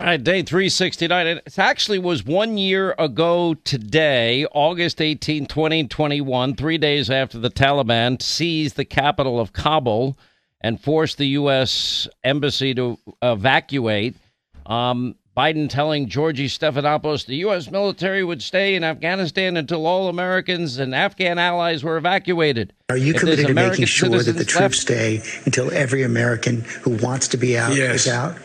All 0.00 0.06
right, 0.06 0.22
day 0.22 0.42
369. 0.42 1.26
It 1.26 1.58
actually 1.58 1.98
was 1.98 2.24
one 2.24 2.56
year 2.56 2.94
ago 3.00 3.54
today, 3.64 4.46
August 4.52 5.00
18, 5.00 5.46
2021, 5.46 6.54
three 6.54 6.78
days 6.78 7.10
after 7.10 7.36
the 7.36 7.50
Taliban 7.50 8.22
seized 8.22 8.76
the 8.76 8.84
capital 8.84 9.40
of 9.40 9.52
Kabul 9.52 10.16
and 10.60 10.80
forced 10.80 11.18
the 11.18 11.26
U.S. 11.28 12.06
embassy 12.22 12.74
to 12.74 12.96
evacuate. 13.22 14.14
Um, 14.66 15.16
Biden 15.36 15.68
telling 15.68 16.08
Georgie 16.08 16.46
Stephanopoulos 16.48 17.26
the 17.26 17.34
U.S. 17.38 17.68
military 17.68 18.22
would 18.22 18.40
stay 18.40 18.76
in 18.76 18.84
Afghanistan 18.84 19.56
until 19.56 19.84
all 19.84 20.08
Americans 20.08 20.78
and 20.78 20.94
Afghan 20.94 21.40
allies 21.40 21.82
were 21.82 21.96
evacuated. 21.96 22.72
Are 22.88 22.96
you 22.96 23.14
If 23.14 23.20
committed 23.20 23.46
there's 23.46 23.48
to 23.48 23.54
making 23.70 23.86
sure 23.86 24.10
that 24.10 24.30
the 24.36 24.44
troops 24.44 24.60
left- 24.60 24.74
stay 24.76 25.22
until 25.44 25.72
every 25.72 26.04
American 26.04 26.60
who 26.82 26.90
wants 26.98 27.26
to 27.28 27.36
be 27.36 27.58
out 27.58 27.74
Yes. 27.74 28.06
is 28.06 28.12
out? 28.12 28.36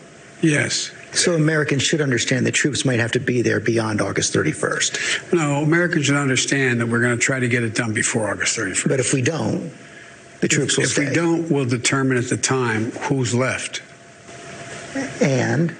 Yes. 0.42 0.90
So 1.14 1.34
Americans 1.34 1.82
should 1.82 2.00
understand 2.00 2.44
that 2.46 2.52
troops 2.52 2.84
might 2.84 2.98
have 3.00 3.12
to 3.12 3.20
be 3.20 3.40
there 3.42 3.60
beyond 3.60 4.00
August 4.00 4.34
31st. 4.34 5.32
No, 5.32 5.62
Americans 5.62 6.06
should 6.06 6.16
understand 6.16 6.80
that 6.80 6.86
we're 6.86 7.00
going 7.00 7.16
to 7.16 7.22
try 7.22 7.38
to 7.38 7.48
get 7.48 7.62
it 7.62 7.74
done 7.74 7.92
before 7.94 8.28
August 8.30 8.56
31st. 8.58 8.88
But 8.88 9.00
if 9.00 9.12
we 9.12 9.22
don't, 9.22 9.72
the 10.40 10.48
troops 10.48 10.76
will 10.76 10.84
if 10.84 10.90
stay. 10.90 11.08
we 11.08 11.14
don't, 11.14 11.50
we'll 11.50 11.64
determine 11.64 12.16
at 12.18 12.28
the 12.28 12.36
time 12.36 12.90
who's 12.92 13.34
left. 13.34 13.82
And 15.22 15.76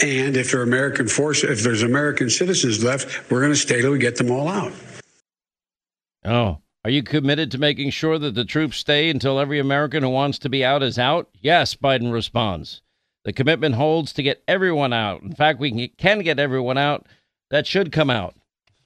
And 0.00 0.36
if 0.36 0.52
there 0.52 0.60
are 0.60 0.62
American 0.64 1.08
forces, 1.08 1.50
if 1.58 1.64
there's 1.64 1.82
American 1.82 2.30
citizens 2.30 2.82
left, 2.84 3.30
we're 3.30 3.40
going 3.40 3.52
to 3.52 3.58
stay 3.58 3.80
till 3.80 3.90
we 3.90 3.98
get 3.98 4.16
them 4.16 4.30
all 4.30 4.48
out. 4.48 4.72
Oh, 6.24 6.58
are 6.84 6.90
you 6.90 7.02
committed 7.02 7.50
to 7.50 7.58
making 7.58 7.90
sure 7.90 8.18
that 8.18 8.34
the 8.34 8.44
troops 8.44 8.76
stay 8.78 9.10
until 9.10 9.38
every 9.40 9.58
American 9.58 10.02
who 10.04 10.08
wants 10.08 10.38
to 10.40 10.48
be 10.48 10.64
out 10.64 10.82
is 10.82 10.98
out? 10.98 11.28
Yes, 11.40 11.74
Biden 11.74 12.12
responds. 12.12 12.80
The 13.28 13.34
commitment 13.34 13.74
holds 13.74 14.14
to 14.14 14.22
get 14.22 14.42
everyone 14.48 14.94
out. 14.94 15.20
In 15.20 15.34
fact, 15.34 15.60
we 15.60 15.90
can, 15.98 16.20
get 16.20 16.38
everyone 16.38 16.78
out 16.78 17.06
that 17.50 17.66
should 17.66 17.92
come 17.92 18.08
out. 18.08 18.34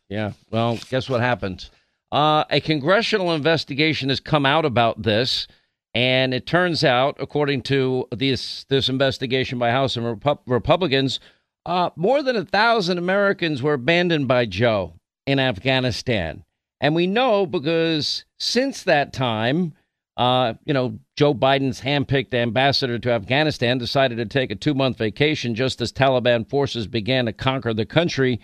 Yeah, 0.08 0.32
well, 0.50 0.80
guess 0.90 1.08
what 1.08 1.20
happens? 1.20 1.70
Uh, 2.10 2.42
a 2.50 2.58
congressional 2.58 3.34
investigation 3.34 4.08
has 4.08 4.18
come 4.18 4.44
out 4.44 4.64
about 4.64 5.00
this, 5.00 5.46
and 5.94 6.34
it 6.34 6.44
turns 6.44 6.82
out, 6.82 7.18
according 7.20 7.62
to 7.62 8.08
this 8.10 8.64
this 8.64 8.88
investigation 8.88 9.60
by 9.60 9.70
House 9.70 9.96
and 9.96 10.04
Repu- 10.04 10.40
Republicans, 10.48 11.20
uh, 11.64 11.90
more 11.94 12.20
than 12.20 12.34
a 12.34 12.44
thousand 12.44 12.98
Americans 12.98 13.62
were 13.62 13.74
abandoned 13.74 14.26
by 14.26 14.46
Joe 14.46 14.94
in 15.24 15.38
Afghanistan. 15.38 16.42
And 16.80 16.96
we 16.96 17.06
know 17.06 17.46
because 17.46 18.24
since 18.40 18.82
that 18.82 19.12
time, 19.12 19.74
uh, 20.16 20.54
you 20.64 20.74
know, 20.74 20.98
Joe 21.22 21.34
Biden's 21.34 21.82
handpicked 21.82 22.34
ambassador 22.34 22.98
to 22.98 23.12
Afghanistan 23.12 23.78
decided 23.78 24.16
to 24.16 24.26
take 24.26 24.50
a 24.50 24.56
two 24.56 24.74
month 24.74 24.98
vacation 24.98 25.54
just 25.54 25.80
as 25.80 25.92
Taliban 25.92 26.50
forces 26.50 26.88
began 26.88 27.26
to 27.26 27.32
conquer 27.32 27.72
the 27.72 27.86
country. 27.86 28.40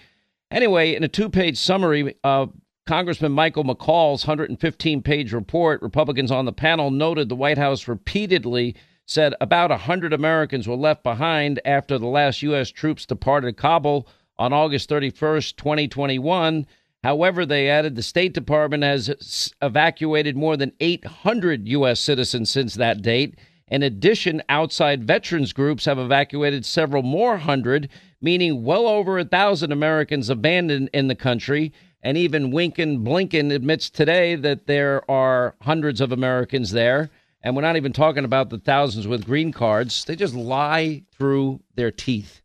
Anyway, 0.53 0.95
in 0.95 1.03
a 1.03 1.09
two 1.09 1.29
page 1.29 1.59
summary, 1.59 2.15
of 2.23 2.53
Congressman 2.87 3.33
Michael 3.33 3.65
McCaul's 3.65 4.25
115 4.25 5.03
page 5.03 5.33
report, 5.33 5.83
Republicans 5.83 6.31
on 6.31 6.45
the 6.45 6.53
panel 6.53 6.93
noted 6.93 7.29
the 7.29 7.35
White 7.35 7.59
House 7.59 7.89
repeatedly 7.89 8.77
said 9.07 9.35
about 9.41 9.71
100 9.71 10.13
Americans 10.13 10.69
were 10.69 10.77
left 10.77 11.03
behind 11.03 11.61
after 11.65 11.99
the 11.99 12.07
last 12.07 12.43
U.S. 12.43 12.71
troops 12.71 13.05
departed 13.05 13.57
Kabul 13.57 14.07
on 14.39 14.53
August 14.53 14.89
31st, 14.89 15.57
2021. 15.57 16.65
However, 17.05 17.47
they 17.47 17.69
added 17.69 17.95
the 17.95 18.03
State 18.03 18.35
Department 18.35 18.83
has 18.83 19.55
evacuated 19.63 20.37
more 20.37 20.57
than 20.57 20.73
800 20.81 21.69
U.S. 21.69 22.01
citizens 22.01 22.51
since 22.51 22.75
that 22.75 23.03
date. 23.03 23.39
In 23.69 23.83
addition, 23.83 24.43
outside 24.49 25.05
veterans 25.05 25.53
groups 25.53 25.85
have 25.85 25.99
evacuated 25.99 26.65
several 26.65 27.03
more 27.03 27.37
hundred, 27.37 27.89
meaning 28.21 28.65
well 28.65 28.87
over 28.87 29.19
a 29.19 29.25
thousand 29.25 29.73
Americans 29.73 30.29
abandoned 30.29 30.91
in 30.93 31.09
the 31.09 31.15
country. 31.15 31.73
And 32.03 32.17
even 32.17 32.53
Winkin 32.53 33.05
Blinken 33.05 33.53
admits 33.53 33.91
today 33.91 34.35
that 34.37 34.67
there 34.67 35.09
are 35.11 35.55
hundreds 35.63 36.01
of 36.01 36.13
Americans 36.13 36.71
there. 36.71 37.11
And 37.43 37.55
we're 37.55 37.63
not 37.63 37.77
even 37.77 37.93
talking 37.93 38.25
about 38.25 38.51
the 38.51 38.59
thousands 38.59 39.07
with 39.07 39.25
green 39.25 39.53
cards. 39.53 40.05
They 40.05 40.17
just 40.17 40.35
lie 40.35 41.03
through 41.17 41.61
their 41.75 41.91
teeth. 41.91 42.43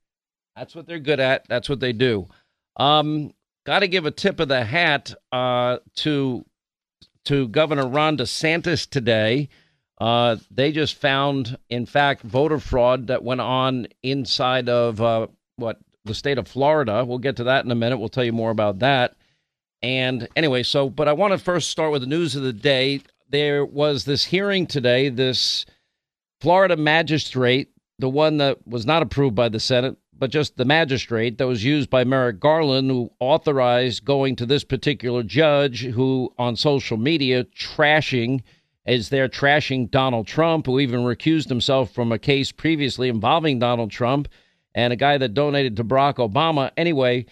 That's 0.56 0.76
what 0.76 0.86
they're 0.86 1.00
good 1.00 1.20
at. 1.20 1.48
That's 1.48 1.70
what 1.70 1.80
they 1.80 1.94
do. 1.94 2.28
Um, 2.78 3.32
Got 3.66 3.80
to 3.80 3.88
give 3.88 4.06
a 4.06 4.12
tip 4.12 4.40
of 4.40 4.50
the 4.50 4.66
hat 4.66 5.14
uh, 5.32 5.78
to 5.98 6.46
to 7.26 7.48
Governor 7.48 7.88
Ron 7.88 8.18
DeSantis 8.18 8.90
today. 8.90 9.48
Uh, 10.02 10.36
they 10.52 10.74
just 10.74 10.96
found, 10.96 11.58
in 11.70 11.86
fact, 11.86 12.24
voter 12.24 12.60
fraud 12.60 13.08
that 13.08 13.24
went 13.24 13.40
on 13.40 13.88
inside 14.02 14.68
of 14.68 15.00
uh, 15.00 15.28
what 15.56 15.78
the 16.04 16.14
state 16.14 16.38
of 16.38 16.48
Florida. 16.48 17.06
We'll 17.06 17.20
get 17.20 17.38
to 17.38 17.46
that 17.46 17.64
in 17.64 17.72
a 17.72 17.76
minute. 17.76 17.98
We'll 17.98 18.10
tell 18.10 18.26
you 18.26 18.34
more 18.34 18.52
about 18.52 18.80
that. 18.80 19.16
And 19.82 20.28
anyway, 20.36 20.64
so 20.64 20.90
but 20.90 21.08
I 21.08 21.14
want 21.14 21.32
to 21.32 21.38
first 21.38 21.70
start 21.70 21.92
with 21.92 22.02
the 22.02 22.08
news 22.08 22.36
of 22.36 22.44
the 22.44 22.54
day. 22.54 23.02
There 23.30 23.66
was 23.66 24.04
this 24.04 24.26
hearing 24.26 24.68
today. 24.68 25.08
This 25.08 25.66
Florida 26.42 26.76
magistrate, 26.76 27.70
the 28.00 28.10
one 28.10 28.38
that 28.38 28.68
was 28.68 28.86
not 28.86 29.02
approved 29.02 29.36
by 29.36 29.48
the 29.48 29.60
Senate, 29.60 29.96
but 30.24 30.32
just 30.32 30.56
the 30.56 30.64
magistrate 30.64 31.38
that 31.38 31.48
was 31.48 31.66
used 31.66 31.90
by 31.90 32.06
Merrick 32.06 32.40
Garland, 32.40 32.90
who 32.90 33.12
authorized 33.20 34.06
going 34.06 34.38
to 34.38 34.46
this 34.46 34.64
particular 34.64 35.22
judge, 35.22 35.82
who 35.84 36.34
on 36.38 36.56
social 36.56 36.96
media 36.96 37.44
trashing 37.44 38.40
is 38.86 39.10
there 39.10 39.28
trashing 39.28 39.92
Donald 39.92 40.26
Trump, 40.26 40.66
who 40.66 40.80
even 40.80 41.02
recused 41.02 41.50
himself 41.50 41.92
from 41.92 42.14
a 42.14 42.18
case 42.18 42.54
previously 42.54 43.10
involving 43.10 43.60
Donald 43.60 43.92
Trump 43.92 44.30
and 44.74 44.94
a 44.94 44.96
guy 44.96 45.18
that 45.18 45.34
donated 45.34 45.76
to 45.76 45.84
Barack 45.84 46.16
Obama. 46.16 46.72
Anyway, 46.78 47.26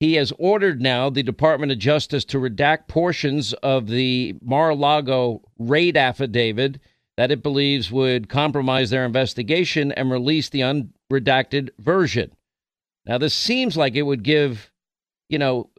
he 0.00 0.14
has 0.14 0.32
ordered 0.36 0.82
now 0.82 1.08
the 1.08 1.22
Department 1.22 1.70
of 1.70 1.78
Justice 1.78 2.24
to 2.24 2.38
redact 2.38 2.88
portions 2.88 3.52
of 3.52 3.86
the 3.86 4.34
Mar 4.42 4.70
a 4.70 4.74
Lago 4.74 5.42
raid 5.60 5.96
affidavit 5.96 6.80
that 7.16 7.30
it 7.30 7.40
believes 7.42 7.92
would 7.92 8.28
compromise 8.28 8.90
their 8.90 9.04
investigation 9.04 9.92
and 9.92 10.10
release 10.10 10.48
the 10.48 10.62
unredacted 11.12 11.70
version. 11.78 12.32
Now, 13.06 13.18
this 13.18 13.34
seems 13.34 13.76
like 13.76 13.94
it 13.94 14.02
would 14.02 14.22
give, 14.22 14.70
you 15.28 15.38
know, 15.38 15.70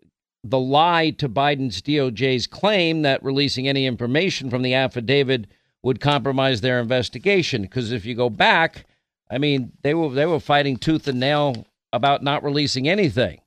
the 0.43 0.59
lie 0.59 1.11
to 1.11 1.29
Biden's 1.29 1.81
DOJ's 1.81 2.47
claim 2.47 3.03
that 3.03 3.23
releasing 3.23 3.67
any 3.67 3.85
information 3.85 4.49
from 4.49 4.61
the 4.61 4.73
affidavit 4.73 5.47
would 5.83 6.01
compromise 6.01 6.61
their 6.61 6.79
investigation. 6.79 7.61
Because 7.61 7.91
if 7.91 8.05
you 8.05 8.13
go 8.13 8.29
back, 8.29 8.85
I 9.31 9.37
mean, 9.37 9.71
they 9.83 9.93
were 9.93 10.09
they 10.09 10.25
were 10.25 10.39
fighting 10.39 10.77
tooth 10.77 11.07
and 11.07 11.19
nail 11.19 11.65
about 11.93 12.23
not 12.23 12.43
releasing 12.43 12.89
anything. 12.89 13.39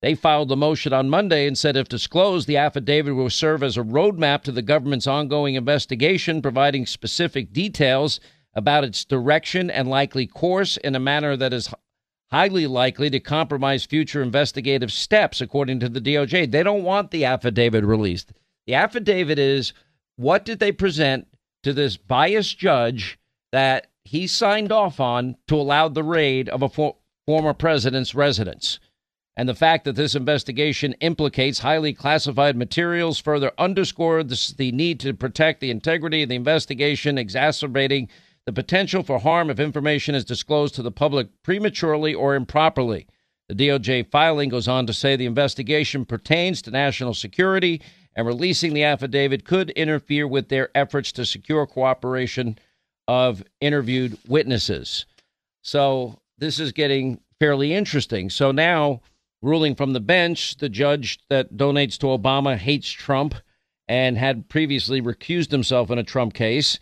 They 0.00 0.16
filed 0.16 0.48
the 0.48 0.56
motion 0.56 0.92
on 0.92 1.10
Monday 1.10 1.46
and 1.46 1.56
said 1.56 1.76
if 1.76 1.88
disclosed, 1.88 2.48
the 2.48 2.56
affidavit 2.56 3.14
will 3.14 3.30
serve 3.30 3.62
as 3.62 3.76
a 3.76 3.84
roadmap 3.84 4.42
to 4.42 4.52
the 4.52 4.62
government's 4.62 5.06
ongoing 5.06 5.54
investigation, 5.54 6.42
providing 6.42 6.86
specific 6.86 7.52
details 7.52 8.18
about 8.54 8.84
its 8.84 9.04
direction 9.04 9.70
and 9.70 9.88
likely 9.88 10.26
course 10.26 10.76
in 10.78 10.94
a 10.94 11.00
manner 11.00 11.36
that 11.36 11.52
is 11.52 11.72
highly 12.30 12.66
likely 12.66 13.10
to 13.10 13.20
compromise 13.20 13.84
future 13.84 14.22
investigative 14.22 14.90
steps, 14.90 15.40
according 15.40 15.80
to 15.80 15.88
the 15.88 16.00
DOJ. 16.00 16.50
They 16.50 16.62
don't 16.62 16.82
want 16.82 17.10
the 17.10 17.24
affidavit 17.24 17.84
released. 17.84 18.32
The 18.66 18.74
affidavit 18.74 19.38
is 19.38 19.72
what 20.16 20.44
did 20.44 20.58
they 20.58 20.72
present 20.72 21.26
to 21.62 21.72
this 21.72 21.96
biased 21.96 22.58
judge 22.58 23.18
that 23.52 23.88
he 24.04 24.26
signed 24.26 24.72
off 24.72 24.98
on 24.98 25.36
to 25.48 25.56
allow 25.56 25.88
the 25.88 26.02
raid 26.02 26.48
of 26.48 26.62
a 26.62 26.68
for- 26.68 26.96
former 27.26 27.54
president's 27.54 28.14
residence? 28.14 28.78
And 29.36 29.48
the 29.48 29.54
fact 29.54 29.84
that 29.84 29.96
this 29.96 30.14
investigation 30.14 30.92
implicates 31.00 31.60
highly 31.60 31.94
classified 31.94 32.56
materials 32.56 33.18
further 33.18 33.52
underscored 33.58 34.28
the, 34.28 34.54
the 34.58 34.72
need 34.72 35.00
to 35.00 35.14
protect 35.14 35.60
the 35.60 35.70
integrity 35.70 36.22
of 36.22 36.28
the 36.28 36.34
investigation, 36.34 37.16
exacerbating 37.16 38.08
the 38.46 38.52
potential 38.52 39.02
for 39.02 39.20
harm 39.20 39.50
if 39.50 39.60
information 39.60 40.14
is 40.14 40.24
disclosed 40.24 40.74
to 40.74 40.82
the 40.82 40.90
public 40.90 41.28
prematurely 41.42 42.14
or 42.14 42.34
improperly. 42.34 43.06
The 43.48 43.54
DOJ 43.54 44.10
filing 44.10 44.48
goes 44.48 44.68
on 44.68 44.86
to 44.86 44.92
say 44.92 45.16
the 45.16 45.26
investigation 45.26 46.04
pertains 46.04 46.62
to 46.62 46.70
national 46.70 47.14
security, 47.14 47.82
and 48.14 48.26
releasing 48.26 48.74
the 48.74 48.84
affidavit 48.84 49.44
could 49.44 49.70
interfere 49.70 50.26
with 50.26 50.48
their 50.48 50.70
efforts 50.74 51.12
to 51.12 51.24
secure 51.24 51.66
cooperation 51.66 52.58
of 53.08 53.42
interviewed 53.60 54.18
witnesses. 54.26 55.06
So 55.62 56.20
this 56.38 56.58
is 56.58 56.72
getting 56.72 57.20
fairly 57.38 57.72
interesting. 57.72 58.30
So 58.30 58.52
now, 58.52 59.00
ruling 59.40 59.74
from 59.74 59.92
the 59.92 60.00
bench, 60.00 60.56
the 60.58 60.68
judge 60.68 61.18
that 61.28 61.54
donates 61.54 61.98
to 61.98 62.06
Obama 62.06 62.56
hates 62.56 62.90
Trump 62.90 63.34
and 63.88 64.16
had 64.16 64.48
previously 64.48 65.02
recused 65.02 65.50
himself 65.50 65.90
in 65.90 65.98
a 65.98 66.04
Trump 66.04 66.34
case. 66.34 66.78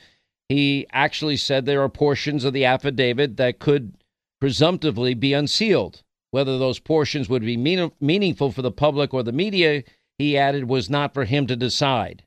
He 0.51 0.89
actually 0.91 1.37
said 1.37 1.65
there 1.65 1.81
are 1.81 1.89
portions 1.89 2.43
of 2.45 2.53
the 2.53 2.65
affidavit 2.65 3.37
that 3.37 3.61
could 3.61 3.95
presumptively 4.41 5.15
be 5.15 5.33
unsealed. 5.33 6.03
Whether 6.33 6.59
those 6.59 6.81
portions 6.81 7.29
would 7.29 7.43
be 7.43 7.57
mean- 7.57 7.93
meaningful 8.01 8.51
for 8.51 8.61
the 8.61 8.73
public 8.73 9.15
or 9.15 9.23
the 9.23 9.31
media, 9.31 9.85
he 10.19 10.37
added, 10.37 10.69
was 10.69 10.91
not 10.91 11.15
for 11.15 11.25
him 11.25 11.47
to 11.47 11.55
decide. 11.55 12.25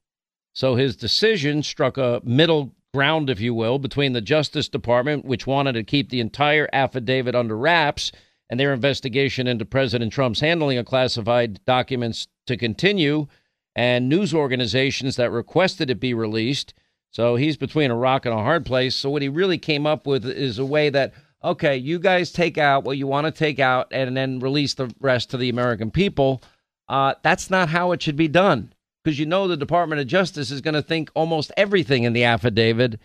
So 0.54 0.76
his 0.76 0.96
decision 0.96 1.64
struck 1.64 1.98
a 1.98 2.22
middle 2.24 2.74
ground, 2.94 3.30
if 3.30 3.42
you 3.42 3.54
will, 3.54 3.78
between 3.78 4.14
the 4.14 4.22
Justice 4.22 4.70
Department, 4.70 5.26
which 5.26 5.46
wanted 5.46 5.74
to 5.74 5.84
keep 5.84 6.10
the 6.10 6.22
entire 6.22 6.70
affidavit 6.72 7.36
under 7.36 7.58
wraps, 7.58 8.14
and 8.50 8.58
their 8.58 8.74
investigation 8.74 9.48
into 9.48 9.66
President 9.66 10.14
Trump's 10.14 10.40
handling 10.40 10.78
of 10.78 10.86
classified 10.86 11.60
documents 11.66 12.30
to 12.48 12.56
continue, 12.56 13.28
and 13.76 14.08
news 14.08 14.34
organizations 14.34 15.18
that 15.18 15.30
requested 15.30 15.90
it 15.90 16.00
be 16.00 16.14
released. 16.14 16.74
So 17.14 17.36
he's 17.36 17.58
between 17.58 17.92
a 17.92 17.96
rock 17.96 18.26
and 18.26 18.34
a 18.34 18.40
hard 18.40 18.66
place. 18.66 18.96
So 18.96 19.10
what 19.12 19.22
he 19.22 19.30
really 19.30 19.60
came 19.60 19.86
up 19.86 20.08
with 20.08 20.26
is 20.26 20.58
a 20.58 20.66
way 20.66 20.90
that, 20.90 21.14
okay, 21.44 21.78
you 21.78 22.00
guys 22.00 22.32
take 22.32 22.58
out 22.58 22.84
what 22.84 22.98
you 22.98 23.06
want 23.06 23.26
to 23.26 23.32
take 23.32 23.60
out 23.60 23.88
and 23.92 24.18
then 24.18 24.40
release 24.40 24.74
the 24.74 24.92
rest 25.00 25.30
to 25.30 25.38
the 25.38 25.50
American 25.50 25.92
people. 25.92 26.42
Uh, 26.90 27.14
that's 27.22 27.52
not 27.52 27.70
how 27.70 27.92
it 27.92 28.02
should 28.02 28.16
be 28.16 28.28
done 28.28 28.74
because 29.04 29.20
you 29.20 29.28
know 29.28 29.48
the 29.48 29.56
Department 29.56 30.02
of 30.02 30.08
Justice 30.08 30.50
is 30.50 30.62
going 30.62 30.74
to 30.74 30.82
think 30.82 31.12
almost 31.14 31.52
everything 31.56 32.04
in 32.04 32.14
the 32.14 32.24
affidavit 32.24 33.00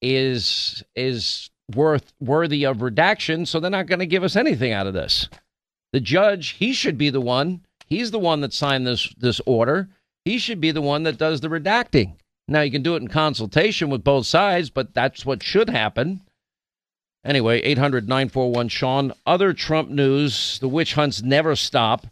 is 0.00 0.84
is 0.94 1.50
worth 1.74 2.12
worthy 2.20 2.64
of 2.64 2.80
redaction, 2.80 3.44
so 3.44 3.58
they're 3.58 3.70
not 3.70 3.86
going 3.86 3.98
to 3.98 4.06
give 4.06 4.22
us 4.22 4.36
anything 4.36 4.72
out 4.72 4.86
of 4.86 4.94
this. 4.94 5.28
The 5.92 6.00
judge, 6.00 6.50
he 6.50 6.72
should 6.72 6.96
be 6.96 7.10
the 7.10 7.20
one. 7.20 7.62
He's 7.86 8.10
the 8.10 8.18
one 8.18 8.40
that 8.42 8.52
signed 8.52 8.86
this 8.86 9.12
this 9.18 9.40
order. 9.46 9.88
He 10.24 10.38
should 10.38 10.60
be 10.60 10.70
the 10.70 10.82
one 10.82 11.02
that 11.04 11.18
does 11.18 11.40
the 11.40 11.48
redacting. 11.48 12.17
Now 12.48 12.62
you 12.62 12.70
can 12.70 12.82
do 12.82 12.94
it 12.94 13.02
in 13.02 13.08
consultation 13.08 13.90
with 13.90 14.02
both 14.02 14.26
sides, 14.26 14.70
but 14.70 14.94
that's 14.94 15.26
what 15.26 15.42
should 15.42 15.68
happen. 15.68 16.22
Anyway, 17.24 17.60
800 17.60 18.08
941 18.08 18.68
Sean. 18.68 19.12
Other 19.26 19.52
Trump 19.52 19.90
news 19.90 20.58
the 20.60 20.68
witch 20.68 20.94
hunts 20.94 21.22
never 21.22 21.54
stop. 21.54 22.06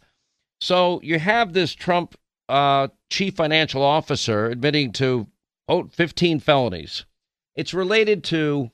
So 0.61 1.01
you 1.03 1.19
have 1.19 1.53
this 1.53 1.75
Trump 1.75 2.17
uh, 2.49 2.89
chief 3.11 3.35
financial 3.35 3.83
officer 3.83 4.47
admitting 4.47 4.93
to 4.93 5.27
oh, 5.69 5.85
15 5.85 6.41
felonies. 6.41 7.07
It's 7.55 7.73
related 7.73 8.23
to 8.25 8.71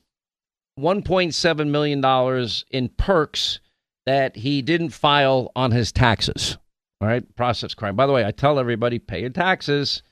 $1.7 0.79 1.67
million 1.69 2.49
in 2.71 2.89
perks 2.89 3.59
that 4.05 4.35
he 4.35 4.61
didn't 4.61 4.89
file 4.89 5.51
on 5.55 5.71
his 5.71 5.91
taxes. 5.91 6.57
All 6.99 7.07
right, 7.07 7.35
process 7.35 7.73
crime. 7.73 7.95
By 7.95 8.05
the 8.05 8.13
way, 8.13 8.25
I 8.25 8.31
tell 8.31 8.59
everybody 8.59 8.99
pay 8.99 9.21
your 9.21 9.29
taxes. 9.29 10.03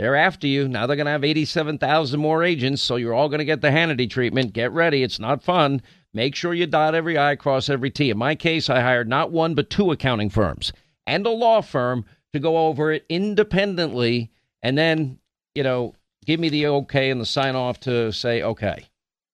They're 0.00 0.16
after 0.16 0.46
you. 0.46 0.66
Now 0.66 0.86
they're 0.86 0.96
going 0.96 1.04
to 1.04 1.12
have 1.12 1.24
87,000 1.24 2.18
more 2.18 2.42
agents, 2.42 2.80
so 2.80 2.96
you're 2.96 3.12
all 3.12 3.28
going 3.28 3.40
to 3.40 3.44
get 3.44 3.60
the 3.60 3.68
Hannity 3.68 4.08
treatment. 4.08 4.54
Get 4.54 4.72
ready. 4.72 5.02
It's 5.02 5.18
not 5.18 5.42
fun. 5.42 5.82
Make 6.14 6.34
sure 6.34 6.54
you 6.54 6.66
dot 6.66 6.94
every 6.94 7.18
I, 7.18 7.36
cross 7.36 7.68
every 7.68 7.90
T. 7.90 8.08
In 8.08 8.16
my 8.16 8.34
case, 8.34 8.70
I 8.70 8.80
hired 8.80 9.10
not 9.10 9.30
one, 9.30 9.54
but 9.54 9.68
two 9.68 9.90
accounting 9.90 10.30
firms 10.30 10.72
and 11.06 11.26
a 11.26 11.30
law 11.30 11.60
firm 11.60 12.06
to 12.32 12.38
go 12.38 12.66
over 12.66 12.90
it 12.90 13.04
independently 13.10 14.30
and 14.62 14.78
then, 14.78 15.18
you 15.54 15.62
know, 15.62 15.94
give 16.24 16.40
me 16.40 16.48
the 16.48 16.66
okay 16.68 17.10
and 17.10 17.20
the 17.20 17.26
sign 17.26 17.54
off 17.54 17.78
to 17.80 18.10
say 18.10 18.42
okay. 18.42 18.86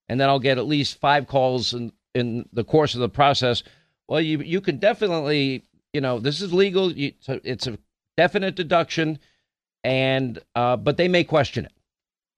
And 0.09 0.21
then 0.21 0.29
I'll 0.29 0.41
get 0.41 0.59
at 0.59 0.67
least 0.67 0.99
five 0.99 1.29
calls 1.29 1.75
in, 1.75 1.93
in 2.13 2.49
the 2.53 2.65
course 2.65 2.97
of 2.97 3.01
the 3.01 3.09
process. 3.09 3.63
Well, 4.09 4.21
you 4.21 4.41
you 4.41 4.61
can 4.61 4.79
definitely, 4.79 5.63
you 5.93 6.01
know, 6.01 6.19
this 6.19 6.41
is 6.41 6.53
legal. 6.53 6.91
You, 6.91 7.13
it's 7.29 7.69
a 7.69 7.79
definite 8.17 8.57
deduction, 8.57 9.21
and 9.85 10.39
uh, 10.55 10.77
but 10.77 10.97
they 10.97 11.09
may 11.09 11.25
question 11.25 11.65
it. 11.65 11.73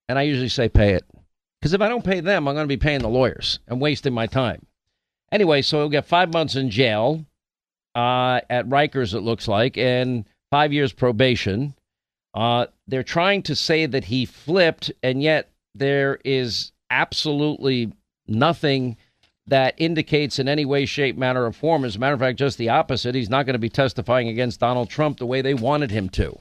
And 0.07 0.17
I 0.17 0.23
usually 0.23 0.49
say 0.49 0.69
pay 0.69 0.93
it 0.93 1.05
because 1.59 1.73
if 1.73 1.81
I 1.81 1.89
don't 1.89 2.03
pay 2.03 2.19
them, 2.19 2.47
I'm 2.47 2.55
going 2.55 2.63
to 2.63 2.67
be 2.67 2.77
paying 2.77 3.01
the 3.01 3.09
lawyers. 3.09 3.59
I'm 3.67 3.79
wasting 3.79 4.13
my 4.13 4.27
time. 4.27 4.65
Anyway, 5.31 5.61
so 5.61 5.79
he'll 5.79 5.89
get 5.89 6.05
five 6.05 6.33
months 6.33 6.55
in 6.55 6.69
jail 6.69 7.25
uh, 7.95 8.41
at 8.49 8.67
Rikers, 8.67 9.13
it 9.13 9.21
looks 9.21 9.47
like, 9.47 9.77
and 9.77 10.25
five 10.51 10.73
years 10.73 10.93
probation. 10.93 11.75
Uh, 12.33 12.67
they're 12.87 13.03
trying 13.03 13.43
to 13.43 13.55
say 13.55 13.85
that 13.85 14.05
he 14.05 14.25
flipped, 14.25 14.91
and 15.03 15.21
yet 15.21 15.49
there 15.75 16.19
is 16.23 16.71
absolutely 16.89 17.91
nothing 18.27 18.97
that 19.47 19.73
indicates 19.77 20.39
in 20.39 20.47
any 20.47 20.65
way, 20.65 20.85
shape, 20.85 21.17
manner, 21.17 21.45
or 21.45 21.51
form. 21.51 21.83
As 21.83 21.95
a 21.95 21.99
matter 21.99 22.13
of 22.13 22.19
fact, 22.19 22.37
just 22.37 22.57
the 22.57 22.69
opposite. 22.69 23.15
He's 23.15 23.29
not 23.29 23.45
going 23.45 23.53
to 23.53 23.59
be 23.59 23.69
testifying 23.69 24.27
against 24.29 24.59
Donald 24.59 24.89
Trump 24.89 25.17
the 25.17 25.25
way 25.25 25.41
they 25.41 25.55
wanted 25.55 25.91
him 25.91 26.09
to. 26.09 26.37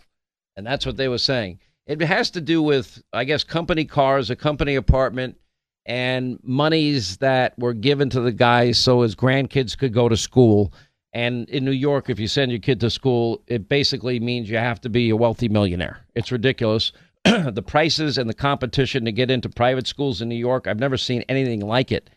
And 0.59 0.67
that's 0.67 0.85
what 0.85 0.97
they 0.97 1.07
were 1.07 1.19
saying. 1.19 1.61
It 1.87 2.01
has 2.01 2.33
to 2.33 2.41
do 2.41 2.61
with, 2.61 3.01
I 3.13 3.23
guess, 3.23 3.45
company 3.45 3.85
cars, 3.85 4.29
a 4.29 4.35
company 4.35 4.75
apartment, 4.75 5.39
and 5.87 6.41
monies 6.43 7.19
that 7.19 7.57
were 7.61 7.73
given 7.73 8.11
to 8.11 8.21
the 8.21 8.33
guy 8.33 8.73
so 8.73 9.03
his 9.03 9.15
grandkids 9.15 9.79
could 9.79 9.95
go 9.95 10.09
to 10.09 10.17
school. 10.17 10.73
And 11.13 11.49
in 11.49 11.65
New 11.65 11.71
York, 11.71 12.11
if 12.11 12.19
you 12.19 12.27
send 12.27 12.51
your 12.51 12.61
kid 12.61 12.81
to 12.81 12.91
school, 12.91 13.41
it 13.47 13.69
basically 13.69 14.19
means 14.19 14.51
you 14.51 14.57
have 14.57 14.81
to 14.81 14.89
be 14.89 15.11
a 15.11 15.17
wealthy 15.17 15.49
millionaire. 15.49 16.05
It's 16.17 16.33
ridiculous. 16.33 16.91
the 17.25 17.63
prices 17.65 18.19
and 18.19 18.29
the 18.29 18.35
competition 18.35 19.05
to 19.05 19.13
get 19.13 19.31
into 19.31 19.49
private 19.49 19.87
schools 19.87 20.21
in 20.21 20.29
New 20.29 20.35
York, 20.35 20.67
I've 20.67 20.81
never 20.81 20.97
seen 20.97 21.23
anything 21.29 21.61
like 21.61 21.93
it. 21.93 22.11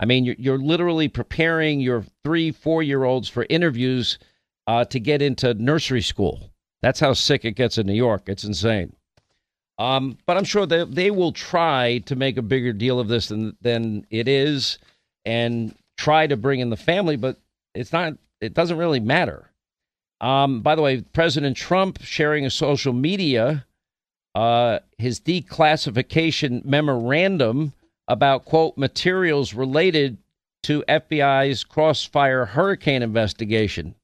I 0.00 0.06
mean, 0.06 0.24
you're, 0.24 0.36
you're 0.38 0.58
literally 0.58 1.08
preparing 1.08 1.80
your 1.80 2.02
three, 2.24 2.50
four 2.50 2.82
year 2.82 3.04
olds 3.04 3.28
for 3.28 3.44
interviews 3.50 4.18
uh, 4.66 4.86
to 4.86 4.98
get 4.98 5.20
into 5.20 5.52
nursery 5.52 6.00
school. 6.00 6.50
That's 6.84 7.00
how 7.00 7.14
sick 7.14 7.46
it 7.46 7.52
gets 7.52 7.78
in 7.78 7.86
New 7.86 7.94
York. 7.94 8.24
It's 8.26 8.44
insane. 8.44 8.94
Um, 9.78 10.18
but 10.26 10.36
I'm 10.36 10.44
sure 10.44 10.66
they, 10.66 10.84
they 10.84 11.10
will 11.10 11.32
try 11.32 12.02
to 12.04 12.14
make 12.14 12.36
a 12.36 12.42
bigger 12.42 12.74
deal 12.74 13.00
of 13.00 13.08
this 13.08 13.28
than, 13.28 13.56
than 13.62 14.06
it 14.10 14.28
is 14.28 14.76
and 15.24 15.74
try 15.96 16.26
to 16.26 16.36
bring 16.36 16.60
in 16.60 16.68
the 16.68 16.76
family, 16.76 17.16
but 17.16 17.38
it's 17.74 17.90
not 17.90 18.18
it 18.42 18.52
doesn't 18.52 18.76
really 18.76 19.00
matter. 19.00 19.50
Um, 20.20 20.60
by 20.60 20.74
the 20.74 20.82
way, 20.82 21.00
President 21.00 21.56
Trump 21.56 22.02
sharing 22.02 22.44
a 22.44 22.50
social 22.50 22.92
media 22.92 23.64
uh, 24.34 24.80
his 24.98 25.20
declassification 25.20 26.66
memorandum 26.66 27.72
about 28.08 28.44
quote 28.44 28.76
materials 28.76 29.54
related 29.54 30.18
to 30.64 30.84
FBI's 30.86 31.64
Crossfire 31.64 32.44
hurricane 32.44 33.02
investigation. 33.02 33.94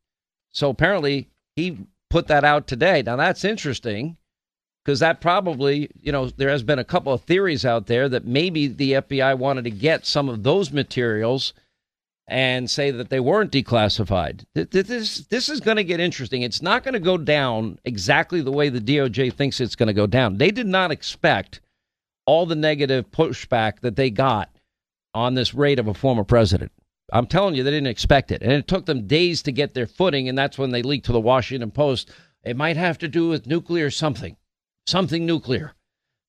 So 0.51 0.71
apparently 0.71 1.29
he 1.57 1.77
put 2.11 2.27
that 2.27 2.45
out 2.45 2.67
today. 2.67 3.03
Now 3.03 3.17
that's 3.17 3.45
interesting 3.45 4.17
because 4.85 5.01
that 5.01 5.21
probably, 5.21 5.91
you 6.01 6.13
know, 6.13 6.29
there 6.29 6.51
has 6.51 6.63
been 6.63 6.79
a 6.79 6.85
couple 6.85 7.13
of 7.13 7.23
theories 7.23 7.65
out 7.65 7.87
there 7.87 8.09
that 8.09 8.27
maybe 8.27 8.67
the 8.67 8.93
FBI 8.93 9.39
wanted 9.39 9.65
to 9.65 9.71
get 9.71 10.05
some 10.07 10.29
of 10.29 10.43
those 10.43 10.73
materials 10.73 11.53
and 12.27 12.71
say 12.71 12.91
that 12.93 13.11
they 13.11 13.19
weren't 13.21 13.51
declassified. 13.51 14.45
This 14.55 15.19
this 15.27 15.49
is 15.49 15.61
going 15.61 15.79
to 15.79 15.85
get 15.85 15.99
interesting. 15.99 16.43
It's 16.43 16.63
not 16.63 16.85
going 16.85 16.95
to 16.95 17.01
go 17.01 17.19
down 17.19 17.79
exactly 17.85 18.41
the 18.41 18.53
way 18.53 18.69
the 18.69 18.81
DOJ 18.81 19.33
thinks 19.33 19.61
it's 19.61 19.75
going 19.75 19.89
to 19.89 19.93
go 19.93 20.07
down. 20.07 20.39
They 20.39 20.53
did 20.53 20.69
not 20.69 20.93
expect 20.93 21.61
all 22.27 22.47
the 22.47 22.55
negative 22.55 23.11
pushback 23.11 23.81
that 23.81 23.97
they 23.97 24.11
got 24.11 24.49
on 25.13 25.35
this 25.35 25.55
raid 25.55 25.81
of 25.81 25.89
a 25.89 25.95
former 25.95 26.23
president. 26.23 26.71
I'm 27.13 27.27
telling 27.27 27.55
you, 27.55 27.63
they 27.63 27.71
didn't 27.71 27.89
expect 27.89 28.31
it, 28.31 28.43
and 28.43 28.53
it 28.53 28.69
took 28.69 28.87
them 28.87 29.07
days 29.07 29.43
to 29.43 29.53
get 29.53 29.75
their 29.75 29.87
footing. 29.87 30.29
And 30.29 30.37
that's 30.37 30.59
when 30.59 30.71
they 30.71 30.83
leaked 30.83 31.07
to 31.07 31.13
the 31.13 31.21
Washington 31.21 31.71
Post. 31.71 32.11
It 32.45 32.57
might 32.57 32.77
have 32.77 32.99
to 32.99 33.09
do 33.09 33.29
with 33.29 33.47
nuclear 33.47 33.91
something, 33.91 34.37
something 34.87 35.27
nuclear 35.27 35.75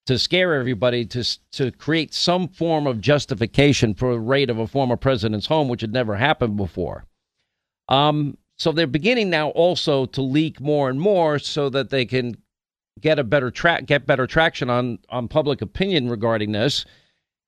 to 0.08 0.18
scare 0.18 0.56
everybody 0.56 1.06
to 1.06 1.24
to 1.52 1.72
create 1.72 2.14
some 2.14 2.48
form 2.48 2.88
of 2.88 3.02
justification 3.02 3.94
for 3.94 4.12
a 4.12 4.20
raid 4.20 4.50
of 4.50 4.58
a 4.58 4.68
former 4.68 4.98
president's 4.98 5.48
home, 5.48 5.68
which 5.68 5.82
had 5.82 5.94
never 5.94 6.16
happened 6.16 6.58
before. 6.58 7.06
Um, 7.88 8.38
so 8.58 8.72
they're 8.72 8.88
beginning 8.88 9.30
now 9.30 9.50
also 9.50 10.06
to 10.08 10.22
leak 10.22 10.60
more 10.60 10.90
and 10.90 11.00
more 11.00 11.40
so 11.40 11.70
that 11.70 11.90
they 11.90 12.06
can 12.06 12.36
get 13.00 13.20
a 13.20 13.24
better 13.24 13.52
track, 13.52 13.86
get 13.86 14.06
better 14.06 14.28
traction 14.28 14.70
on 14.70 15.00
on 15.10 15.28
public 15.28 15.62
opinion 15.62 16.10
regarding 16.10 16.52
this. 16.52 16.86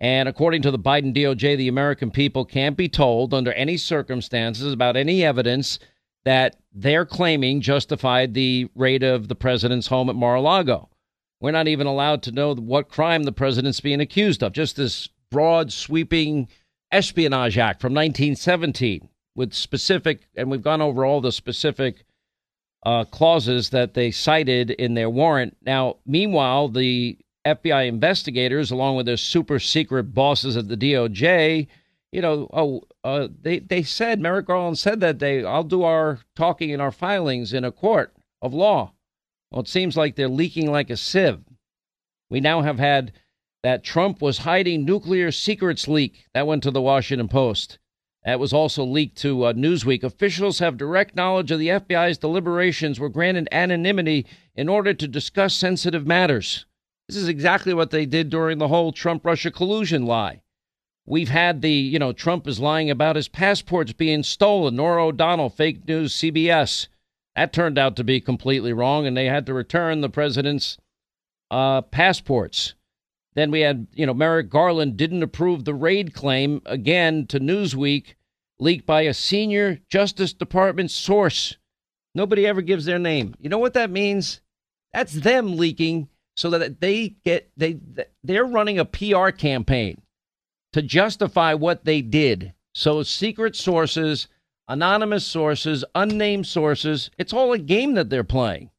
And 0.04 0.28
according 0.28 0.64
to 0.64 0.72
the 0.72 0.78
Biden 0.78 1.16
DOJ, 1.16 1.56
the 1.56 1.70
American 1.70 2.12
people 2.12 2.44
can't 2.44 2.76
be 2.76 2.90
told 2.90 3.34
under 3.34 3.54
any 3.54 3.78
circumstances 3.78 4.74
about 4.74 4.98
any 4.98 5.24
evidence 5.24 5.80
that 6.26 6.58
they're 6.74 7.06
claiming 7.06 7.62
justified 7.62 8.34
the 8.34 8.70
raid 8.76 9.02
of 9.02 9.30
the 9.30 9.36
president's 9.36 9.88
home 9.88 10.10
at 10.10 10.18
Mar-a-Lago. 10.18 10.90
We're 11.40 11.52
not 11.52 11.70
even 11.70 11.88
allowed 11.88 12.22
to 12.24 12.34
know 12.34 12.54
what 12.54 12.90
crime 12.90 13.24
the 13.24 13.32
president's 13.32 13.80
being 13.80 14.02
accused 14.02 14.44
of. 14.44 14.52
Just 14.52 14.76
this 14.76 15.08
broad, 15.32 15.72
sweeping 15.72 16.50
Espionage 16.92 17.58
Act 17.58 17.80
from 17.80 17.94
1917 17.94 19.08
with 19.36 19.54
specific, 19.54 20.28
and 20.36 20.52
we've 20.52 20.62
gone 20.62 20.82
over 20.82 21.06
all 21.06 21.22
the 21.22 21.32
specific 21.32 22.04
uh, 22.86 23.06
clauses 23.06 23.70
that 23.70 23.94
they 23.94 24.12
cited 24.12 24.72
in 24.72 24.96
their 24.96 25.10
warrant. 25.10 25.56
Now, 25.66 25.96
meanwhile, 26.06 26.68
the 26.68 27.18
FBI 27.46 27.88
investigators, 27.88 28.72
along 28.72 28.96
with 28.96 29.06
their 29.06 29.18
super 29.18 29.60
secret 29.60 30.14
bosses 30.14 30.56
at 30.56 30.68
the 30.68 30.78
DOJ, 30.78 31.68
you 32.12 32.22
know, 32.22 32.48
oh, 32.54 32.84
uh, 33.04 33.28
they 33.42 33.60
they 33.60 33.82
said 33.82 34.20
Merrick 34.20 34.46
Garland 34.46 34.78
said 34.78 35.00
that 35.00 35.18
day, 35.18 35.44
"I'll 35.44 35.64
do 35.64 35.82
our 35.84 36.20
talking 36.36 36.72
and 36.72 36.82
our 36.82 36.92
filings 36.92 37.54
in 37.54 37.64
a 37.64 37.72
court 37.72 38.16
of 38.42 38.54
law." 38.54 38.94
Well, 39.52 39.62
it 39.62 39.68
seems 39.68 39.98
like 39.98 40.16
they're 40.16 40.28
leaking 40.28 40.72
like 40.72 40.90
a 40.90 40.98
sieve. 40.98 41.44
We 42.30 42.40
now 42.40 42.62
have 42.62 42.80
had 42.80 43.14
that 43.64 43.84
Trump 43.84 44.22
was 44.22 44.40
hiding 44.40 44.86
nuclear 44.86 45.32
secrets 45.32 45.88
leak 45.88 46.28
that 46.34 46.46
went 46.46 46.64
to 46.64 46.72
the 46.72 46.82
Washington 46.82 47.28
Post. 47.28 47.80
That 48.26 48.40
was 48.40 48.54
also 48.54 48.84
leaked 48.84 49.18
to 49.20 49.46
uh, 49.46 49.54
Newsweek. 49.54 50.04
Officials 50.04 50.60
have 50.60 50.78
direct 50.78 51.16
knowledge 51.16 51.52
of 51.52 51.60
the 51.60 51.68
FBI's 51.68 52.18
deliberations 52.18 53.00
were 53.00 53.10
granted 53.10 53.48
anonymity 53.52 54.26
in 54.56 54.70
order 54.70 54.94
to 54.94 55.08
discuss 55.08 55.54
sensitive 55.54 56.06
matters. 56.08 56.66
This 57.14 57.22
is 57.22 57.30
exactly 57.30 57.76
what 57.76 57.92
they 57.92 58.08
did 58.08 58.32
during 58.32 58.58
the 58.58 58.70
whole 58.70 58.92
Trump 58.92 59.24
Russia 59.24 59.52
collusion 59.52 60.08
lie. 60.08 60.42
We've 61.06 61.30
had 61.30 61.62
the, 61.62 61.70
you 61.70 62.00
know, 62.00 62.12
Trump 62.12 62.48
is 62.48 62.60
lying 62.60 62.90
about 62.90 63.16
his 63.16 63.28
passports 63.28 63.94
being 63.94 64.24
stolen. 64.24 64.76
Norah 64.76 65.06
O'Donnell, 65.06 65.52
fake 65.52 65.88
news, 65.88 66.16
CBS. 66.16 66.88
That 67.36 67.54
turned 67.54 67.78
out 67.78 67.96
to 67.98 68.04
be 68.04 68.20
completely 68.20 68.74
wrong, 68.74 69.06
and 69.06 69.16
they 69.16 69.26
had 69.26 69.46
to 69.46 69.54
return 69.54 70.02
the 70.02 70.10
president's 70.10 70.80
uh, 71.52 71.84
passports. 71.84 72.74
Then 73.36 73.52
we 73.52 73.60
had, 73.60 73.86
you 73.94 74.08
know, 74.08 74.16
Merrick 74.16 74.50
Garland 74.50 74.98
didn't 74.98 75.22
approve 75.22 75.66
the 75.66 75.76
raid 75.76 76.16
claim 76.16 76.64
again 76.66 77.28
to 77.28 77.40
Newsweek, 77.40 78.16
leaked 78.58 78.88
by 78.88 79.04
a 79.04 79.14
senior 79.14 79.82
Justice 79.88 80.34
Department 80.34 80.90
source. 80.90 81.58
Nobody 82.16 82.48
ever 82.48 82.64
gives 82.64 82.86
their 82.86 82.98
name. 82.98 83.36
You 83.40 83.50
know 83.50 83.60
what 83.60 83.76
that 83.76 83.92
means? 83.92 84.42
That's 84.94 85.14
them 85.14 85.58
leaking 85.58 86.10
so 86.36 86.50
that 86.50 86.82
they 86.82 87.16
get 87.26 87.52
they 87.56 87.78
they're 88.24 88.46
running 88.46 88.80
a 88.80 88.86
PR 88.86 89.30
campaign 89.30 90.02
to 90.74 90.82
justify 90.82 91.54
what 91.54 91.86
they 91.86 92.02
did. 92.02 92.54
So 92.74 93.04
secret 93.04 93.56
sources, 93.56 94.28
anonymous 94.68 95.26
sources, 95.26 95.86
unnamed 95.94 96.48
sources, 96.48 97.12
it's 97.18 97.34
all 97.34 97.54
a 97.54 97.60
game 97.60 97.94
that 97.94 98.10
they're 98.10 98.24
playing. 98.24 98.72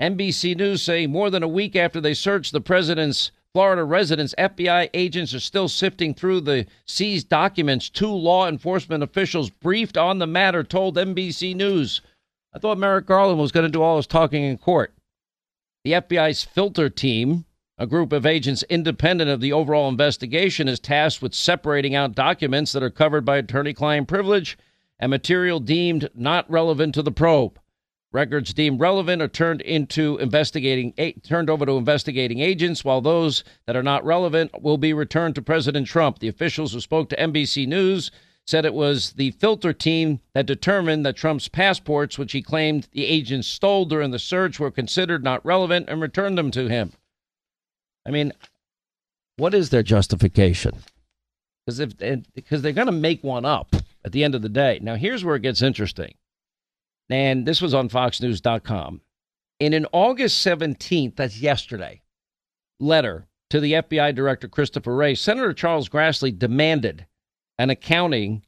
NBC 0.00 0.56
News 0.56 0.82
say 0.82 1.06
more 1.06 1.30
than 1.30 1.42
a 1.42 1.48
week 1.48 1.74
after 1.74 2.00
they 2.00 2.14
searched 2.14 2.52
the 2.52 2.60
president's 2.60 3.32
Florida 3.54 3.82
residence, 3.82 4.34
FBI 4.38 4.90
agents 4.92 5.34
are 5.34 5.40
still 5.40 5.68
sifting 5.68 6.14
through 6.14 6.42
the 6.42 6.66
seized 6.86 7.28
documents. 7.28 7.88
Two 7.88 8.12
law 8.12 8.46
enforcement 8.46 9.02
officials 9.02 9.50
briefed 9.50 9.96
on 9.96 10.18
the 10.18 10.26
matter 10.26 10.62
told 10.62 10.96
NBC 10.96 11.56
News. 11.56 12.02
I 12.54 12.58
thought 12.58 12.78
Merrick 12.78 13.06
Garland 13.06 13.40
was 13.40 13.50
going 13.50 13.66
to 13.66 13.72
do 13.72 13.82
all 13.82 13.96
his 13.96 14.06
talking 14.06 14.44
in 14.44 14.58
court. 14.58 14.92
The 15.88 15.94
FBI's 15.94 16.44
filter 16.44 16.90
team, 16.90 17.46
a 17.78 17.86
group 17.86 18.12
of 18.12 18.26
agents 18.26 18.62
independent 18.64 19.30
of 19.30 19.40
the 19.40 19.54
overall 19.54 19.88
investigation, 19.88 20.68
is 20.68 20.78
tasked 20.78 21.22
with 21.22 21.32
separating 21.32 21.94
out 21.94 22.14
documents 22.14 22.72
that 22.72 22.82
are 22.82 22.90
covered 22.90 23.24
by 23.24 23.38
attorney 23.38 23.72
client 23.72 24.06
privilege 24.06 24.58
and 24.98 25.08
material 25.08 25.60
deemed 25.60 26.10
not 26.14 26.44
relevant 26.50 26.94
to 26.96 27.02
the 27.02 27.10
probe. 27.10 27.58
Records 28.12 28.52
deemed 28.52 28.80
relevant 28.80 29.22
are 29.22 29.28
turned 29.28 29.62
into 29.62 30.18
investigating 30.18 30.92
turned 31.22 31.48
over 31.48 31.64
to 31.64 31.78
investigating 31.78 32.40
agents, 32.40 32.84
while 32.84 33.00
those 33.00 33.42
that 33.64 33.74
are 33.74 33.82
not 33.82 34.04
relevant 34.04 34.60
will 34.60 34.76
be 34.76 34.92
returned 34.92 35.36
to 35.36 35.40
President 35.40 35.86
Trump. 35.86 36.18
The 36.18 36.28
officials 36.28 36.74
who 36.74 36.80
spoke 36.80 37.08
to 37.08 37.16
NBC 37.16 37.66
News 37.66 38.10
said 38.48 38.64
it 38.64 38.72
was 38.72 39.12
the 39.12 39.32
filter 39.32 39.74
team 39.74 40.20
that 40.32 40.46
determined 40.46 41.04
that 41.04 41.16
Trump's 41.16 41.48
passports, 41.48 42.16
which 42.16 42.32
he 42.32 42.40
claimed 42.40 42.88
the 42.92 43.04
agents 43.04 43.46
stole 43.46 43.84
during 43.84 44.10
the 44.10 44.18
search, 44.18 44.58
were 44.58 44.70
considered 44.70 45.22
not 45.22 45.44
relevant 45.44 45.86
and 45.88 46.00
returned 46.00 46.38
them 46.38 46.50
to 46.52 46.66
him. 46.66 46.94
I 48.06 48.10
mean, 48.10 48.32
what 49.36 49.52
is 49.52 49.68
their 49.68 49.82
justification? 49.82 50.78
Because 51.66 51.78
if 51.78 51.98
because 52.32 52.62
they're 52.62 52.72
going 52.72 52.86
to 52.86 52.92
make 52.92 53.22
one 53.22 53.44
up 53.44 53.76
at 54.02 54.12
the 54.12 54.24
end 54.24 54.34
of 54.34 54.40
the 54.40 54.48
day. 54.48 54.78
Now, 54.82 54.94
here's 54.94 55.22
where 55.22 55.36
it 55.36 55.42
gets 55.42 55.60
interesting 55.60 56.14
and 57.10 57.44
this 57.44 57.60
was 57.60 57.74
on 57.74 57.88
FoxNews.com. 57.90 59.00
In 59.60 59.72
an 59.72 59.86
August 59.92 60.46
17th, 60.46 61.16
that's 61.16 61.40
yesterday, 61.40 62.00
letter 62.80 63.26
to 63.50 63.60
the 63.60 63.74
FBI 63.74 64.14
Director 64.14 64.48
Christopher 64.48 64.94
Wray, 64.94 65.14
Senator 65.14 65.52
Charles 65.52 65.88
Grassley 65.88 66.36
demanded 66.36 67.06
an 67.58 67.70
accounting 67.70 68.44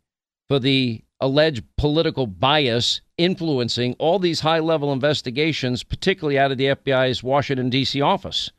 for 0.48 0.58
the 0.58 1.02
alleged 1.20 1.64
political 1.76 2.26
bias 2.26 3.02
influencing 3.18 3.94
all 3.98 4.18
these 4.18 4.40
high 4.40 4.58
level 4.58 4.92
investigations, 4.92 5.82
particularly 5.82 6.38
out 6.38 6.50
of 6.50 6.58
the 6.58 6.66
FBI's 6.66 7.22
Washington, 7.22 7.68
D.C. 7.68 8.00
office. 8.00 8.50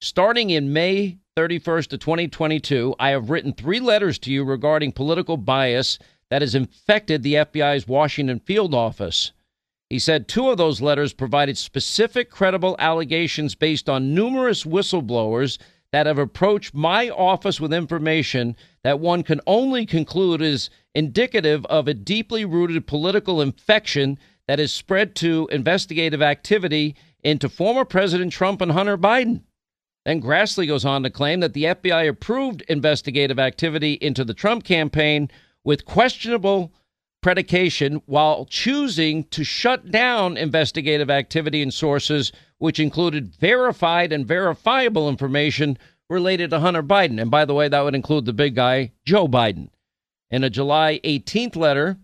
Starting 0.00 0.50
in 0.50 0.72
May 0.72 1.18
31st 1.36 1.94
of 1.94 2.00
2022, 2.00 2.94
I 2.98 3.10
have 3.10 3.30
written 3.30 3.52
three 3.52 3.80
letters 3.80 4.18
to 4.20 4.30
you 4.30 4.44
regarding 4.44 4.92
political 4.92 5.36
bias 5.36 5.98
that 6.30 6.42
has 6.42 6.54
infected 6.54 7.22
the 7.22 7.34
FBI's 7.34 7.88
Washington 7.88 8.40
field 8.40 8.74
office. 8.74 9.32
He 9.88 9.98
said 9.98 10.28
two 10.28 10.50
of 10.50 10.58
those 10.58 10.80
letters 10.80 11.12
provided 11.12 11.56
specific, 11.56 12.30
credible 12.30 12.76
allegations 12.78 13.54
based 13.54 13.88
on 13.88 14.14
numerous 14.14 14.64
whistleblowers 14.64 15.58
that 15.94 16.06
have 16.06 16.18
approached 16.18 16.74
my 16.74 17.08
office 17.08 17.60
with 17.60 17.72
information 17.72 18.56
that 18.82 18.98
one 18.98 19.22
can 19.22 19.40
only 19.46 19.86
conclude 19.86 20.42
is 20.42 20.68
indicative 20.92 21.64
of 21.66 21.86
a 21.86 21.94
deeply 21.94 22.44
rooted 22.44 22.84
political 22.84 23.40
infection 23.40 24.18
that 24.48 24.58
is 24.58 24.74
spread 24.74 25.14
to 25.14 25.48
investigative 25.52 26.20
activity 26.20 26.96
into 27.22 27.48
former 27.48 27.84
President 27.84 28.32
Trump 28.32 28.60
and 28.60 28.72
Hunter 28.72 28.98
Biden. 28.98 29.42
Then 30.04 30.20
Grassley 30.20 30.66
goes 30.66 30.84
on 30.84 31.04
to 31.04 31.10
claim 31.10 31.38
that 31.38 31.52
the 31.52 31.62
FBI 31.62 32.08
approved 32.08 32.62
investigative 32.62 33.38
activity 33.38 33.92
into 33.92 34.24
the 34.24 34.34
Trump 34.34 34.64
campaign 34.64 35.30
with 35.62 35.84
questionable 35.84 36.72
predication 37.22 38.02
while 38.06 38.46
choosing 38.46 39.22
to 39.26 39.44
shut 39.44 39.92
down 39.92 40.36
investigative 40.36 41.08
activity 41.08 41.62
and 41.62 41.72
sources 41.72 42.32
which 42.58 42.80
included 42.80 43.34
verified 43.34 44.12
and 44.12 44.26
verifiable 44.26 45.08
information 45.08 45.78
related 46.08 46.50
to 46.50 46.60
Hunter 46.60 46.82
Biden. 46.82 47.20
And 47.20 47.30
by 47.30 47.44
the 47.44 47.54
way, 47.54 47.68
that 47.68 47.80
would 47.82 47.94
include 47.94 48.24
the 48.24 48.32
big 48.32 48.54
guy, 48.54 48.92
Joe 49.04 49.26
Biden. 49.26 49.70
In 50.30 50.44
a 50.44 50.50
July 50.50 51.00
18th 51.04 51.56
letter 51.56 51.98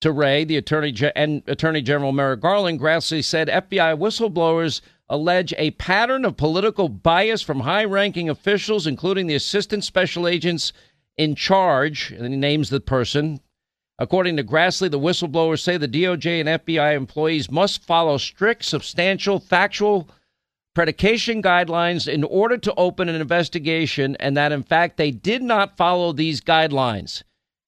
to 0.00 0.12
Wray, 0.12 0.44
the 0.44 0.56
Attorney, 0.56 0.94
and 1.16 1.42
Attorney 1.46 1.82
General 1.82 2.12
Merrick 2.12 2.40
Garland, 2.40 2.80
Grassley 2.80 3.24
said 3.24 3.48
FBI 3.48 3.98
whistleblowers 3.98 4.80
allege 5.08 5.52
a 5.56 5.70
pattern 5.72 6.24
of 6.24 6.36
political 6.36 6.88
bias 6.88 7.42
from 7.42 7.60
high 7.60 7.84
ranking 7.84 8.28
officials, 8.28 8.86
including 8.86 9.26
the 9.26 9.34
assistant 9.34 9.84
special 9.84 10.26
agents 10.26 10.72
in 11.16 11.34
charge, 11.34 12.10
and 12.10 12.26
he 12.28 12.36
names 12.36 12.70
the 12.70 12.80
person. 12.80 13.40
According 13.98 14.36
to 14.36 14.44
Grassley, 14.44 14.90
the 14.90 14.98
whistleblowers 14.98 15.60
say 15.60 15.76
the 15.76 15.86
DOJ 15.86 16.40
and 16.40 16.48
FBI 16.48 16.96
employees 16.96 17.50
must 17.50 17.84
follow 17.84 18.18
strict, 18.18 18.64
substantial, 18.64 19.38
factual 19.38 20.08
predication 20.74 21.40
guidelines 21.40 22.12
in 22.12 22.24
order 22.24 22.58
to 22.58 22.74
open 22.74 23.08
an 23.08 23.20
investigation, 23.20 24.16
and 24.18 24.36
that 24.36 24.50
in 24.50 24.64
fact 24.64 24.96
they 24.96 25.12
did 25.12 25.42
not 25.42 25.76
follow 25.76 26.12
these 26.12 26.40
guidelines. 26.40 27.22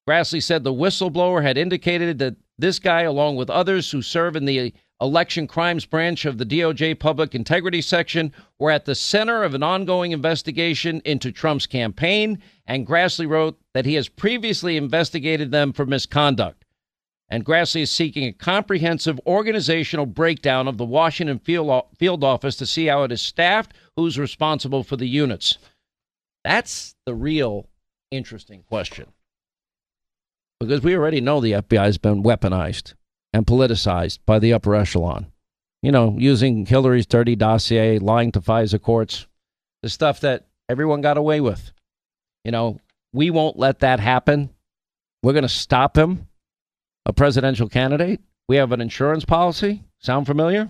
Grassley 0.07 0.43
said 0.43 0.63
the 0.63 0.73
whistleblower 0.73 1.41
had 1.41 1.57
indicated 1.57 2.19
that 2.19 2.35
this 2.57 2.79
guy, 2.79 3.03
along 3.03 3.37
with 3.37 3.49
others 3.49 3.91
who 3.91 4.01
serve 4.01 4.35
in 4.35 4.45
the 4.45 4.73
election 4.99 5.47
crimes 5.47 5.85
branch 5.85 6.25
of 6.25 6.37
the 6.37 6.45
DOJ 6.45 6.99
Public 6.99 7.35
Integrity 7.35 7.81
Section 7.81 8.33
were 8.57 8.71
at 8.71 8.85
the 8.85 8.95
center 8.95 9.43
of 9.43 9.53
an 9.53 9.63
ongoing 9.63 10.11
investigation 10.11 11.01
into 11.05 11.31
Trump's 11.31 11.67
campaign, 11.67 12.41
and 12.65 12.87
Grassley 12.87 13.27
wrote 13.27 13.59
that 13.73 13.85
he 13.85 13.93
has 13.93 14.09
previously 14.09 14.75
investigated 14.77 15.51
them 15.51 15.71
for 15.71 15.85
misconduct. 15.85 16.65
And 17.29 17.45
Grassley 17.45 17.81
is 17.81 17.91
seeking 17.91 18.23
a 18.23 18.31
comprehensive 18.31 19.19
organizational 19.27 20.05
breakdown 20.05 20.67
of 20.67 20.77
the 20.77 20.85
Washington 20.85 21.39
field, 21.39 21.83
field 21.97 22.23
office 22.23 22.55
to 22.55 22.65
see 22.65 22.85
how 22.85 23.03
it 23.03 23.11
is 23.11 23.21
staffed, 23.21 23.73
who's 23.95 24.17
responsible 24.17 24.83
for 24.83 24.95
the 24.95 25.07
units. 25.07 25.57
That's 26.43 26.95
the 27.05 27.13
real 27.13 27.67
interesting 28.11 28.63
question. 28.63 29.07
Because 30.59 30.81
we 30.81 30.95
already 30.95 31.21
know 31.21 31.39
the 31.39 31.51
FBI 31.51 31.83
has 31.83 31.97
been 31.97 32.23
weaponized 32.23 32.93
and 33.33 33.45
politicized 33.45 34.19
by 34.25 34.39
the 34.39 34.53
upper 34.53 34.75
echelon. 34.75 35.27
You 35.81 35.91
know, 35.91 36.15
using 36.17 36.65
Hillary's 36.65 37.05
dirty 37.05 37.35
dossier, 37.35 37.99
lying 37.99 38.31
to 38.31 38.41
FISA 38.41 38.81
courts, 38.81 39.27
the 39.83 39.89
stuff 39.89 40.21
that 40.21 40.47
everyone 40.69 41.01
got 41.01 41.17
away 41.17 41.39
with. 41.39 41.71
You 42.43 42.51
know, 42.51 42.79
we 43.13 43.29
won't 43.29 43.59
let 43.59 43.79
that 43.79 43.99
happen. 43.99 44.49
We're 45.23 45.33
going 45.33 45.43
to 45.43 45.49
stop 45.49 45.97
him, 45.97 46.27
a 47.05 47.13
presidential 47.13 47.69
candidate. 47.69 48.21
We 48.47 48.57
have 48.57 48.71
an 48.71 48.81
insurance 48.81 49.25
policy. 49.25 49.83
Sound 49.99 50.25
familiar? 50.25 50.69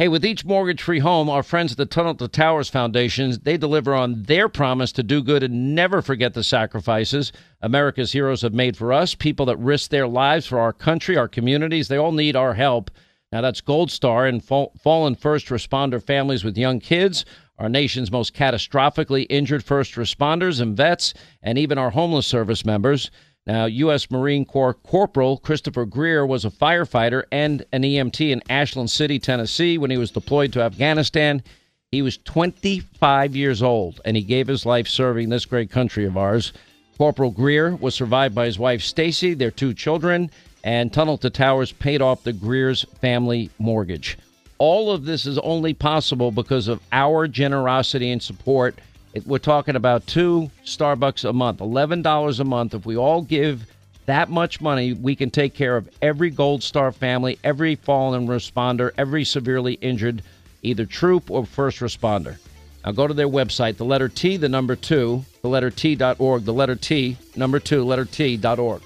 Hey, 0.00 0.08
with 0.08 0.24
each 0.24 0.46
mortgage 0.46 0.80
free 0.80 1.00
home, 1.00 1.28
our 1.28 1.42
friends 1.42 1.72
at 1.72 1.76
the 1.76 1.84
Tunnel 1.84 2.14
to 2.14 2.26
Towers 2.26 2.70
Foundation, 2.70 3.36
they 3.42 3.58
deliver 3.58 3.94
on 3.94 4.22
their 4.22 4.48
promise 4.48 4.92
to 4.92 5.02
do 5.02 5.22
good 5.22 5.42
and 5.42 5.74
never 5.74 6.00
forget 6.00 6.32
the 6.32 6.42
sacrifices 6.42 7.32
America's 7.60 8.12
heroes 8.12 8.40
have 8.40 8.54
made 8.54 8.78
for 8.78 8.94
us, 8.94 9.14
people 9.14 9.44
that 9.44 9.58
risk 9.58 9.90
their 9.90 10.08
lives 10.08 10.46
for 10.46 10.58
our 10.58 10.72
country, 10.72 11.18
our 11.18 11.28
communities. 11.28 11.88
They 11.88 11.98
all 11.98 12.12
need 12.12 12.34
our 12.34 12.54
help. 12.54 12.90
Now, 13.30 13.42
that's 13.42 13.60
Gold 13.60 13.90
Star 13.90 14.24
and 14.24 14.42
fallen 14.42 15.16
first 15.16 15.48
responder 15.48 16.02
families 16.02 16.44
with 16.44 16.56
young 16.56 16.80
kids, 16.80 17.26
our 17.58 17.68
nation's 17.68 18.10
most 18.10 18.34
catastrophically 18.34 19.26
injured 19.28 19.62
first 19.62 19.96
responders 19.96 20.62
and 20.62 20.74
vets, 20.74 21.12
and 21.42 21.58
even 21.58 21.76
our 21.76 21.90
homeless 21.90 22.26
service 22.26 22.64
members. 22.64 23.10
Now, 23.46 23.64
U.S. 23.64 24.10
Marine 24.10 24.44
Corps 24.44 24.74
Corporal 24.74 25.38
Christopher 25.38 25.86
Greer 25.86 26.26
was 26.26 26.44
a 26.44 26.50
firefighter 26.50 27.24
and 27.32 27.64
an 27.72 27.82
EMT 27.82 28.30
in 28.30 28.42
Ashland 28.50 28.90
City, 28.90 29.18
Tennessee, 29.18 29.78
when 29.78 29.90
he 29.90 29.96
was 29.96 30.10
deployed 30.10 30.52
to 30.52 30.62
Afghanistan. 30.62 31.42
He 31.90 32.02
was 32.02 32.18
25 32.18 33.34
years 33.34 33.62
old, 33.62 34.00
and 34.04 34.16
he 34.16 34.22
gave 34.22 34.46
his 34.46 34.66
life 34.66 34.86
serving 34.86 35.30
this 35.30 35.46
great 35.46 35.70
country 35.70 36.04
of 36.04 36.16
ours. 36.16 36.52
Corporal 36.98 37.30
Greer 37.30 37.74
was 37.74 37.94
survived 37.94 38.34
by 38.34 38.44
his 38.44 38.58
wife 38.58 38.82
Stacy, 38.82 39.32
their 39.32 39.50
two 39.50 39.72
children, 39.72 40.30
and 40.62 40.92
Tunnel 40.92 41.16
to 41.18 41.30
Towers 41.30 41.72
paid 41.72 42.02
off 42.02 42.22
the 42.22 42.34
Greer's 42.34 42.84
family 43.00 43.50
mortgage. 43.58 44.18
All 44.58 44.92
of 44.92 45.06
this 45.06 45.24
is 45.24 45.38
only 45.38 45.72
possible 45.72 46.30
because 46.30 46.68
of 46.68 46.82
our 46.92 47.26
generosity 47.26 48.10
and 48.10 48.22
support. 48.22 48.78
It, 49.12 49.26
we're 49.26 49.38
talking 49.38 49.76
about 49.76 50.06
two 50.06 50.50
Starbucks 50.64 51.28
a 51.28 51.32
month, 51.32 51.58
$11 51.58 52.40
a 52.40 52.44
month. 52.44 52.74
If 52.74 52.86
we 52.86 52.96
all 52.96 53.22
give 53.22 53.66
that 54.06 54.30
much 54.30 54.60
money, 54.60 54.92
we 54.92 55.16
can 55.16 55.30
take 55.30 55.54
care 55.54 55.76
of 55.76 55.88
every 56.00 56.30
Gold 56.30 56.62
Star 56.62 56.92
family, 56.92 57.38
every 57.42 57.74
fallen 57.74 58.26
responder, 58.26 58.90
every 58.96 59.24
severely 59.24 59.74
injured, 59.74 60.22
either 60.62 60.86
troop 60.86 61.30
or 61.30 61.44
first 61.44 61.80
responder. 61.80 62.38
Now 62.84 62.92
go 62.92 63.06
to 63.06 63.14
their 63.14 63.28
website, 63.28 63.76
the 63.76 63.84
letter 63.84 64.08
T, 64.08 64.36
the 64.36 64.48
number 64.48 64.74
two, 64.76 65.24
the 65.42 65.48
letter 65.48 65.70
T.org, 65.70 66.44
the 66.44 66.52
letter 66.52 66.76
T, 66.76 67.16
number 67.36 67.58
two, 67.58 67.84
letter 67.84 68.04
T.org. 68.04 68.82